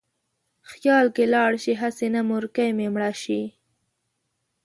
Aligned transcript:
خیال 0.71 1.05
کې 1.15 1.23
لاړ 1.33 1.51
شې: 1.63 1.73
هسې 1.81 2.07
نه 2.15 2.21
مورکۍ 2.29 2.69
مې 2.77 2.87
مړه 2.93 3.11
شي 3.21 3.41